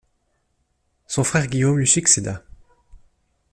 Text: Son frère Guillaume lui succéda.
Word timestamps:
Son 1.05 1.23
frère 1.23 1.45
Guillaume 1.45 1.77
lui 1.77 1.87
succéda. 1.87 2.43